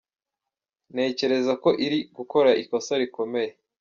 [0.93, 3.59] Ntekereza ko iri gukora ikosa rikomeye cyane.